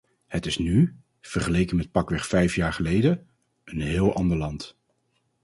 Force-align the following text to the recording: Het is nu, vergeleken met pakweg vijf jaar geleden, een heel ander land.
Het 0.27 0.45
is 0.45 0.57
nu, 0.57 0.95
vergeleken 1.21 1.75
met 1.77 1.91
pakweg 1.91 2.27
vijf 2.27 2.55
jaar 2.55 2.73
geleden, 2.73 3.27
een 3.63 3.81
heel 3.81 4.13
ander 4.15 4.37
land. 4.37 4.77